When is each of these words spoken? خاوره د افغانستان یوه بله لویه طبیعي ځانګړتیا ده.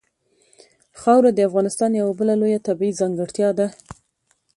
خاوره 1.01 1.31
د 1.33 1.39
افغانستان 1.49 1.91
یوه 2.01 2.13
بله 2.19 2.33
لویه 2.41 2.59
طبیعي 2.67 2.97
ځانګړتیا 2.99 3.49
ده. 3.59 3.67